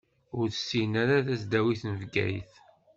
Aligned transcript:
Ur 0.37 0.45
tessin 0.53 0.93
ara 1.03 1.25
tasdawit 1.25 1.81
n 1.89 1.93
Bgayet. 2.01 2.53